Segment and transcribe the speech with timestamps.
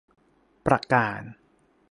[0.65, 1.21] ประการ